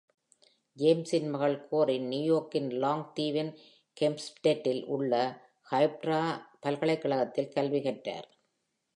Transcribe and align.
ஜேம்ஸின் 0.77 1.27
மகள் 1.29 1.57
கோரின், 1.69 2.07
நியூயார்க்கின் 2.07 2.69
லாங் 2.83 3.05
தீவின் 3.13 3.51
ஹெம்ப்ஸ்டெட்டில் 3.97 4.81
உள்ள 4.85 5.13
ஹோஃப்ஸ்ட்ரா 5.71 6.21
பல்கலைக்கழகத்தில் 6.59 7.49
கல்வி 7.49 7.81
கற்றார். 7.81 8.27